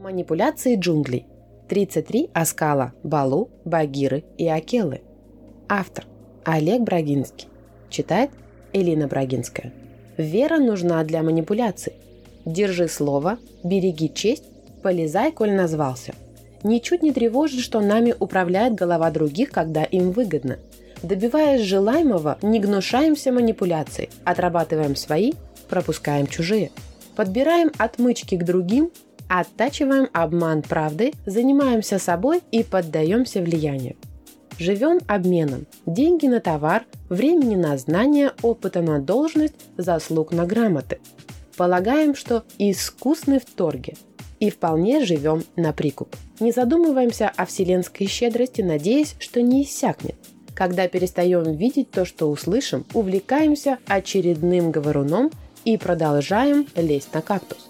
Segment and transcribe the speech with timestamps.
[0.00, 1.26] Манипуляции джунглей.
[1.68, 5.02] 33 Аскала, Балу, Багиры и Акелы.
[5.68, 6.06] Автор
[6.42, 7.48] Олег Брагинский.
[7.90, 8.30] Читает
[8.72, 9.74] Элина Брагинская.
[10.16, 11.92] Вера нужна для манипуляций.
[12.46, 14.44] Держи слово, береги честь,
[14.82, 16.14] полезай, коль назвался.
[16.62, 20.58] Ничуть не тревожит, что нами управляет голова других, когда им выгодно.
[21.02, 25.32] Добиваясь желаемого, не гнушаемся манипуляцией, отрабатываем свои,
[25.68, 26.70] пропускаем чужие.
[27.16, 28.90] Подбираем отмычки к другим,
[29.32, 33.94] Оттачиваем обман правды, занимаемся собой и поддаемся влиянию.
[34.58, 35.66] Живем обменом.
[35.86, 40.98] Деньги на товар, времени на знания, опыта на должность, заслуг на грамоты.
[41.56, 43.94] Полагаем, что искусны в торге
[44.40, 46.16] и вполне живем на прикуп.
[46.40, 50.16] Не задумываемся о вселенской щедрости, надеясь, что не иссякнет.
[50.56, 55.30] Когда перестаем видеть то, что услышим, увлекаемся очередным говоруном
[55.64, 57.69] и продолжаем лезть на кактус.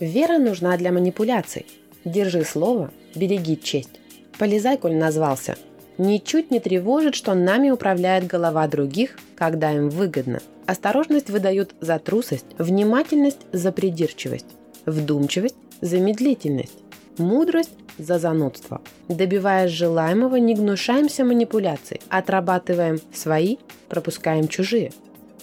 [0.00, 1.64] Вера нужна для манипуляций.
[2.04, 4.00] Держи слово, береги честь.
[4.38, 5.56] Полезай, коль назвался.
[5.96, 10.40] Ничуть не тревожит, что нами управляет голова других, когда им выгодно.
[10.66, 14.46] Осторожность выдают за трусость, внимательность за придирчивость,
[14.84, 16.76] вдумчивость за медлительность,
[17.16, 18.82] мудрость за занудство.
[19.08, 23.56] Добиваясь желаемого, не гнушаемся манипуляций, отрабатываем свои,
[23.88, 24.92] пропускаем чужие.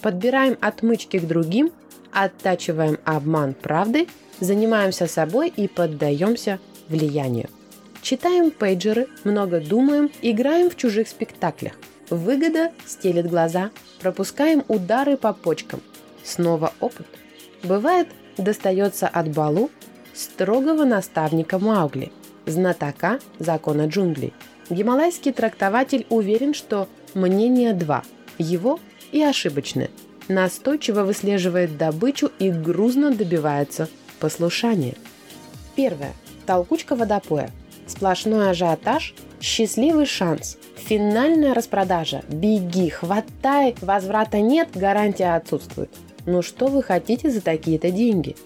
[0.00, 1.72] Подбираем отмычки к другим,
[2.14, 4.06] оттачиваем обман правды
[4.40, 7.48] занимаемся собой и поддаемся влиянию.
[8.02, 11.72] Читаем пейджеры, много думаем, играем в чужих спектаклях.
[12.10, 13.70] Выгода стелит глаза,
[14.00, 15.80] пропускаем удары по почкам.
[16.22, 17.06] Снова опыт.
[17.62, 19.70] Бывает, достается от Балу
[20.12, 22.12] строгого наставника Маугли,
[22.44, 24.34] знатока закона джунглей.
[24.68, 28.02] Гималайский трактователь уверен, что мнение два–
[28.38, 28.80] его
[29.12, 29.90] и ошибочное.
[30.28, 33.88] Настойчиво выслеживает добычу и грузно добивается
[34.20, 34.94] послушание.
[35.76, 36.12] Первое.
[36.46, 37.50] Толкучка водопоя.
[37.86, 42.22] Сплошной ажиотаж, счастливый шанс, финальная распродажа.
[42.28, 45.90] Беги, хватай, возврата нет, гарантия отсутствует.
[46.24, 48.36] Ну что вы хотите за такие-то деньги?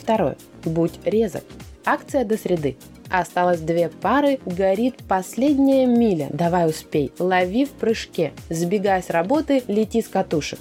[0.00, 0.36] Второе.
[0.64, 1.44] Будь резок.
[1.84, 2.76] Акция до среды.
[3.08, 6.28] Осталось две пары, горит последняя миля.
[6.32, 7.12] Давай успей.
[7.18, 8.32] Лови в прыжке.
[8.48, 10.58] Сбегай с работы, лети с катушек.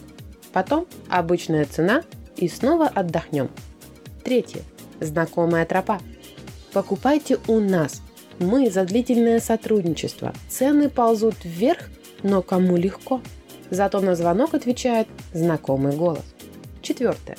[0.54, 2.04] Потом обычная цена
[2.36, 3.50] и снова отдохнем.
[4.24, 4.62] Третье.
[5.00, 6.00] Знакомая тропа.
[6.74, 8.02] Покупайте у нас.
[8.40, 10.34] Мы за длительное сотрудничество.
[10.50, 11.90] Цены ползут вверх,
[12.24, 13.22] но кому легко.
[13.70, 16.24] Зато на звонок отвечает знакомый голос.
[16.82, 17.38] Четвертое.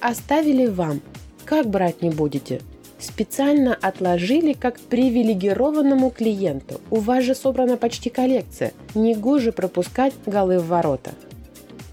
[0.00, 1.00] Оставили вам.
[1.44, 2.60] Как брать не будете?
[2.98, 6.80] Специально отложили как привилегированному клиенту.
[6.90, 8.72] У вас же собрана почти коллекция.
[8.94, 11.12] Негоже пропускать голы в ворота.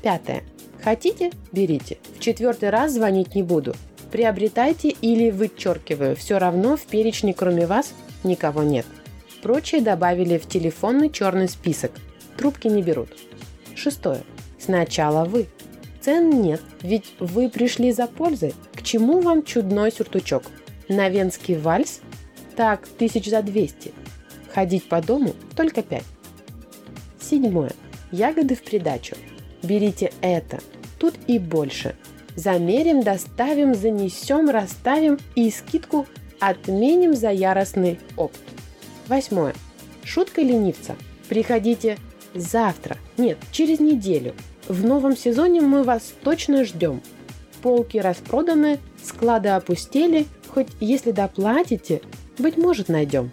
[0.02, 0.44] Пятое.
[0.85, 1.31] Хотите?
[1.51, 1.97] Берите.
[2.16, 3.75] В четвертый раз звонить не буду
[4.16, 8.85] приобретайте или вычеркиваю, все равно в перечне кроме вас никого нет.
[9.44, 11.91] Прочие добавили в телефонный черный список.
[12.38, 13.09] Трубки не берут.
[13.75, 14.22] Шестое.
[14.57, 15.47] Сначала вы.
[16.00, 18.53] Цен нет, ведь вы пришли за пользой.
[18.74, 20.44] К чему вам чудной сюртучок?
[20.88, 22.00] На венский вальс?
[22.56, 23.91] Так, тысяч за двести.
[24.53, 26.06] Ходить по дому только пять.
[27.19, 27.74] Седьмое.
[28.13, 29.18] Ягоды в придачу.
[29.62, 30.62] Берите это.
[31.00, 31.95] Тут и больше.
[32.35, 36.06] Замерим, доставим, занесем, расставим и скидку
[36.39, 38.39] отменим за яростный опт.
[39.07, 39.53] Восьмое.
[40.03, 40.95] Шутка ленивца.
[41.29, 41.97] Приходите
[42.33, 44.33] завтра, нет, через неделю.
[44.67, 47.01] В новом сезоне мы вас точно ждем.
[47.62, 52.01] Полки распроданы, склады опустели, хоть если доплатите,
[52.38, 53.31] быть может найдем.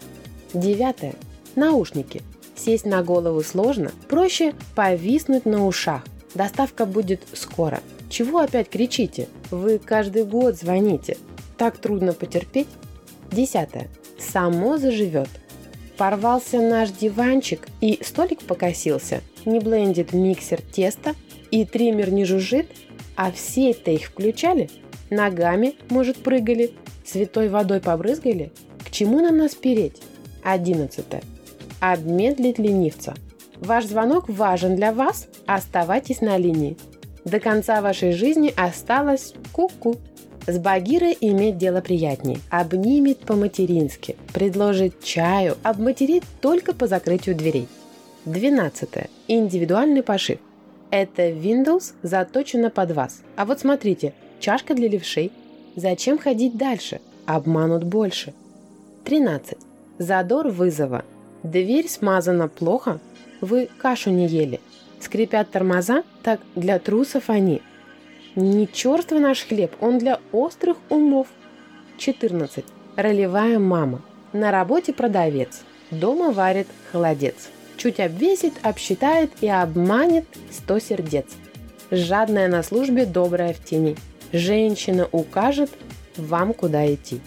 [0.55, 1.15] Девятое.
[1.55, 2.23] Наушники.
[2.55, 6.05] Сесть на голову сложно, проще повиснуть на ушах.
[6.35, 7.81] Доставка будет скоро.
[8.09, 9.29] Чего опять кричите?
[9.51, 11.17] Вы каждый год звоните.
[11.59, 12.69] Так трудно потерпеть?
[13.31, 13.89] Десятое.
[14.19, 15.29] Само заживет.
[15.97, 19.21] Порвался наш диванчик и столик покосился.
[19.45, 21.15] Не блендит миксер теста
[21.51, 22.67] и триммер не жужжит,
[23.17, 24.71] а все это их включали?
[25.11, 26.73] Ногами, может, прыгали?
[27.05, 28.53] Святой водой побрызгали?
[28.85, 30.01] К чему нам нас переть?
[30.43, 31.23] Одиннадцатое.
[31.81, 33.15] Обмедлить ленивца.
[33.63, 36.77] Ваш звонок важен для вас, оставайтесь на линии.
[37.25, 39.95] До конца вашей жизни осталось ку-ку.
[40.49, 42.41] С Багирой иметь дело приятней.
[42.51, 47.69] Обнимет по-матерински, предложит чаю, обматерит только по закрытию дверей.
[48.25, 48.89] 12.
[49.29, 50.41] Индивидуальный пошив.
[50.91, 53.23] Это Windows заточено под вас.
[53.37, 55.31] А вот смотрите, чашка для левшей.
[55.77, 57.01] Зачем ходить дальше?
[57.27, 58.35] Обманут больше.
[59.05, 59.57] 13.
[59.99, 61.05] Задор вызова.
[61.45, 63.01] Дверь смазана плохо,
[63.43, 64.59] вы кашу не ели–
[65.03, 67.61] Скрипят тормоза, так для трусов они.
[68.37, 71.27] Не черствый наш хлеб, он для острых умов.
[71.99, 72.65] 14.
[72.95, 74.01] Ролевая мама.
[74.33, 75.63] На работе продавец.
[75.91, 77.49] Дома варит холодец.
[77.77, 81.27] Чуть обвесит, обсчитает и обманет сто сердец.
[81.91, 83.97] Жадная на службе, добрая в тени.
[84.33, 85.71] Женщина укажет
[86.17, 87.21] вам, куда идти.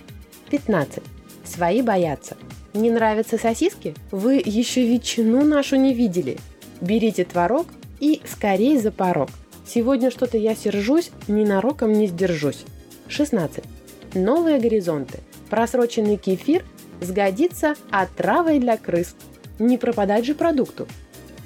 [0.49, 1.03] 15.
[1.43, 2.34] Свои боятся.
[2.75, 3.95] Не нравятся сосиски?
[4.11, 6.37] Вы еще ветчину нашу не видели.
[6.81, 7.67] Берите творог
[8.01, 9.29] и скорей за порог.
[9.65, 12.65] Сегодня что-то я сержусь, ненароком не сдержусь.
[13.07, 13.63] 16.
[14.13, 15.19] Новые горизонты.
[15.49, 16.65] Просроченный кефир
[16.99, 19.15] сгодится отравой для крыс.
[19.57, 20.85] Не пропадать же продукту.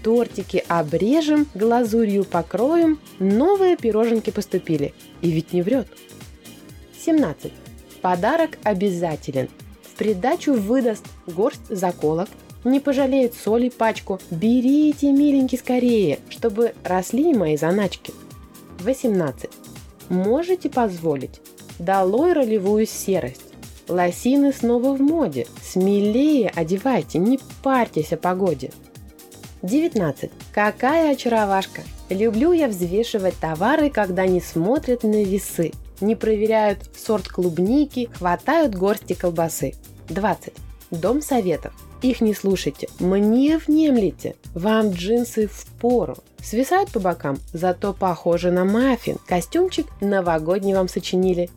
[0.01, 4.95] Тортики обрежем, глазурью покроем, новые пироженки поступили.
[5.21, 5.87] И ведь не врет.
[7.05, 7.53] 17.
[8.01, 9.47] Подарок обязателен.
[9.99, 12.29] Придачу выдаст горсть заколок,
[12.63, 14.17] не пожалеет соли пачку.
[14.31, 18.13] Берите, миленький, скорее, чтобы росли мои заначки.
[18.79, 19.49] 18.
[20.07, 21.41] Можете позволить?
[21.79, 23.41] Долой ролевую серость.
[23.89, 25.47] Лосины снова в моде.
[25.61, 28.71] Смелее одевайте, не парьтесь о погоде.
[29.63, 30.31] 19.
[30.53, 31.81] Какая очаровашка!
[32.09, 35.73] Люблю я взвешивать товары, когда не смотрят на весы.
[36.01, 39.73] Не проверяют сорт клубники, хватают горсти колбасы.
[40.07, 40.53] 20.
[40.91, 41.73] Дом советов.
[42.01, 44.35] Их не слушайте, мне внемлите.
[44.53, 46.15] Вам джинсы в пору.
[46.41, 49.17] Свисают по бокам, зато похожи на маффин.
[49.27, 51.49] Костюмчик новогодний вам сочинили.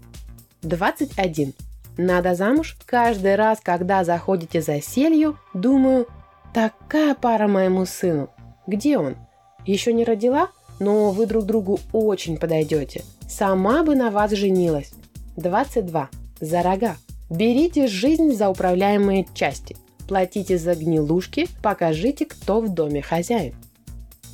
[0.62, 1.54] 21.
[1.96, 2.76] Надо замуж?
[2.86, 6.08] Каждый раз, когда заходите за селью, думаю,
[6.52, 8.30] такая пара моему сыну.
[8.66, 9.16] Где он?
[9.64, 10.48] Еще не родила?
[10.80, 13.02] Но вы друг другу очень подойдете.
[13.32, 14.92] Сама бы на вас женилась.
[15.36, 16.10] 22.
[16.40, 16.96] За рога.
[17.30, 19.74] Берите жизнь за управляемые части.
[20.06, 23.54] Платите за гнилушки, покажите, кто в доме хозяин.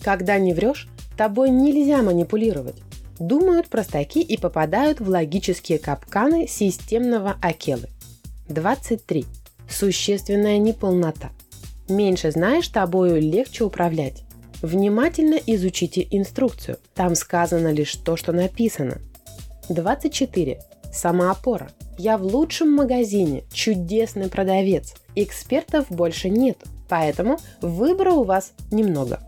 [0.02, 2.74] Когда не врешь, тобой нельзя манипулировать.
[3.20, 7.88] Думают простаки и попадают в логические капканы системного акелы.
[8.48, 9.26] 23.
[9.70, 11.30] Существенная неполнота.
[11.88, 14.24] Меньше знаешь, тобою легче управлять.
[14.62, 16.78] Внимательно изучите инструкцию.
[16.94, 18.98] Там сказано лишь то, что написано.
[19.68, 20.60] 24.
[20.92, 21.70] Самоопора.
[21.96, 24.94] Я в лучшем магазине, чудесный продавец.
[25.14, 26.58] Экспертов больше нет,
[26.88, 29.20] поэтому выбора у вас немного.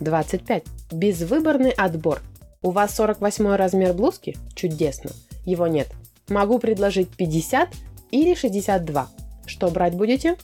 [0.00, 0.64] 25.
[0.92, 2.20] Безвыборный отбор.
[2.62, 4.36] У вас 48 размер блузки?
[4.54, 5.10] Чудесно.
[5.44, 5.88] Его нет.
[6.28, 7.68] Могу предложить 50
[8.10, 9.08] или 62.
[9.46, 10.36] Что брать будете?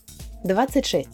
[0.45, 1.09] 26.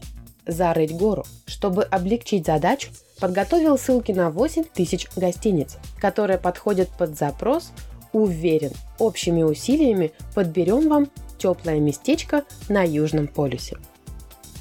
[0.46, 1.24] Зарыть гору.
[1.46, 7.72] Чтобы облегчить задачу, подготовил ссылки на 8 тысяч гостиниц, которые подходят под запрос
[8.12, 13.76] Уверен, общими усилиями подберем вам теплое местечко на Южном полюсе.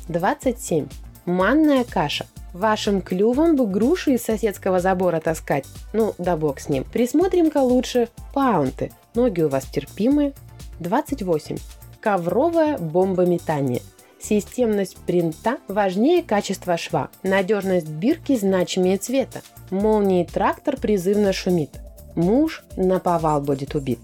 [0.10, 0.88] 27.
[1.26, 2.26] Манная каша.
[2.54, 5.66] Вашим клювом бы груши из соседского забора таскать.
[5.94, 6.84] Ну, да бог с ним.
[6.86, 8.92] Присмотрим-ка лучше паунты.
[9.14, 10.34] Ноги у вас терпимые.
[10.80, 11.58] 28.
[12.00, 13.82] Ковровое бомбометание.
[14.28, 17.10] Системность принта важнее качества шва.
[17.24, 19.42] Надежность бирки значимее цвета.
[19.70, 21.70] Молнии трактор призывно шумит.
[22.14, 24.00] Муж на повал будет убит.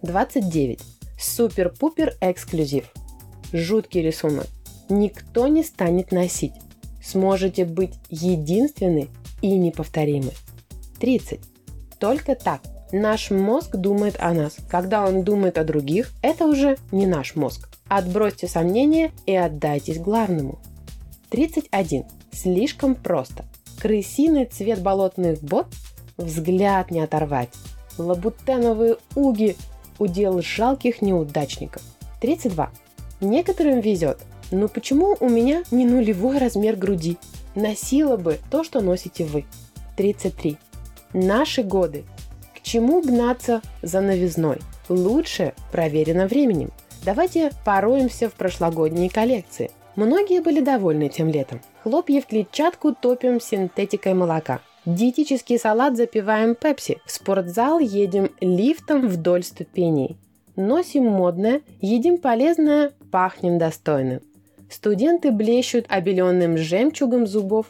[0.00, 0.80] 29.
[1.20, 2.90] Супер-пупер эксклюзив.
[3.52, 4.46] Жуткий рисунок.
[4.88, 6.54] Никто не станет носить.
[7.04, 9.08] Сможете быть единственны
[9.42, 10.30] и неповторимы.
[10.98, 11.40] 30.
[11.98, 12.62] Только так.
[12.90, 14.56] Наш мозг думает о нас.
[14.70, 17.68] Когда он думает о других, это уже не наш мозг.
[17.88, 20.58] Отбросьте сомнения и отдайтесь главному.
[21.30, 22.04] 31.
[22.32, 23.44] Слишком просто.
[23.80, 25.66] Крысиный цвет болотных бот
[26.16, 27.50] взгляд не оторвать.
[27.96, 29.56] Лабутеновые уги–
[29.98, 31.82] удел жалких неудачников.
[32.20, 32.70] 32.
[33.20, 34.18] Некоторым везет.
[34.50, 37.18] Но почему у меня не нулевой размер груди?
[37.54, 39.44] Носила бы то, что носите вы.
[39.96, 40.56] 33.
[41.12, 42.04] Наши годы.
[42.56, 44.58] К чему гнаться за новизной?
[44.88, 46.70] Лучше проверено временем.
[47.04, 49.70] Давайте пороемся в прошлогодней коллекции.
[49.96, 51.60] Многие были довольны тем летом.
[51.82, 54.60] Хлопья в клетчатку топим синтетикой молока.
[54.84, 57.00] Диетический салат запиваем пепси.
[57.04, 60.16] В спортзал едем лифтом вдоль ступеней.
[60.56, 64.20] Носим модное, едим полезное, пахнем достойно.
[64.70, 67.66] Студенты блещут обеленным жемчугом зубов.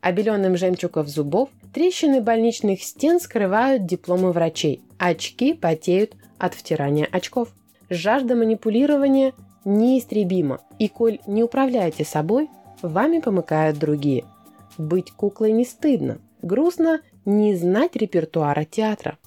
[0.00, 4.82] Обеленным жемчугов зубов трещины больничных стен скрывают дипломы врачей.
[4.98, 7.48] Очки потеют от втирания очков.
[7.92, 9.34] Жажда манипулирования
[9.66, 10.60] неистребима.
[10.78, 12.48] И коль не управляете собой,
[12.80, 14.24] вами помыкают другие.
[14.78, 16.18] Быть куклой не стыдно.
[16.40, 19.18] Грустно не знать репертуара театра.